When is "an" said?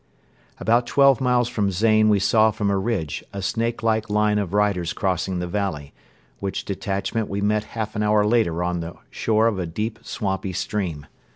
7.95-8.01